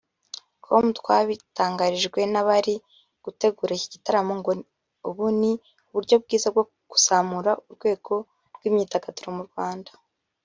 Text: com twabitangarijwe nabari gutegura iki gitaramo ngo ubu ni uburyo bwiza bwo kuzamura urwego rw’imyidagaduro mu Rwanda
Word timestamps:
com 0.65 0.85
twabitangarijwe 0.99 2.19
nabari 2.33 2.75
gutegura 3.23 3.71
iki 3.75 3.87
gitaramo 3.93 4.33
ngo 4.39 4.51
ubu 5.09 5.25
ni 5.39 5.51
uburyo 5.87 6.15
bwiza 6.23 6.47
bwo 6.53 6.63
kuzamura 6.91 7.51
urwego 7.69 8.13
rw’imyidagaduro 8.55 9.29
mu 9.37 9.43
Rwanda 9.49 9.91